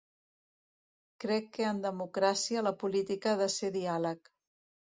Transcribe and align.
Crec 1.25 1.51
que 1.59 1.67
en 1.73 1.83
democràcia 1.85 2.65
la 2.69 2.75
política 2.85 3.33
ha 3.37 3.41
de 3.45 3.51
ser 3.59 3.73
diàleg. 3.81 4.35